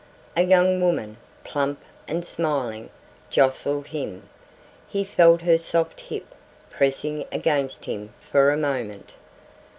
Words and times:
A 0.35 0.41
young 0.41 0.81
woman, 0.81 1.17
plump 1.43 1.79
and 2.07 2.25
smiling, 2.25 2.89
jostled 3.29 3.85
him. 3.85 4.27
He 4.89 5.03
felt 5.03 5.41
her 5.43 5.59
soft 5.59 5.99
hip 5.99 6.25
pressing 6.71 7.23
against 7.31 7.85
him 7.85 8.11
for 8.19 8.49
a 8.49 8.57
moment. 8.57 9.13